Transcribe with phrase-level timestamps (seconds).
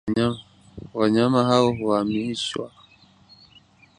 [0.93, 2.71] wanyama hao huhamishiwa